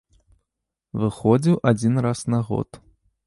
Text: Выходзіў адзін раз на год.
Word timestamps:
Выходзіў 1.01 1.59
адзін 1.73 1.93
раз 2.05 2.19
на 2.35 2.39
год. 2.51 2.69